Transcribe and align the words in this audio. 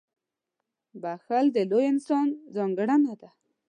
•بښل 1.01 1.45
د 1.53 1.57
لوی 1.69 1.85
انسان 1.93 2.27
ځانګړنه 2.55 3.13
ده. 3.21 3.29